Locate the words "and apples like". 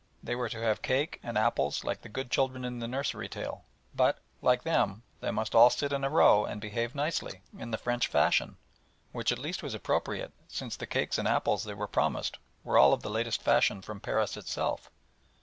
1.21-2.01